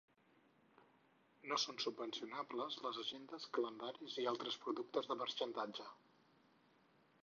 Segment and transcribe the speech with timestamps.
[1.51, 5.91] No són subvencionables les agendes, calendaris i altres productes de marxandatge.